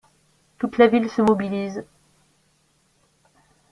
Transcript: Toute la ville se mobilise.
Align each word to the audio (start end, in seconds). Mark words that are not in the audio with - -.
Toute 0.57 0.79
la 0.79 0.87
ville 0.87 1.11
se 1.11 1.21
mobilise. 1.21 1.85